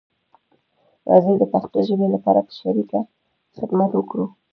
[1.09, 2.99] راځی د پښتو ژبې لپاره په شریکه
[3.57, 4.25] خدمت وکړو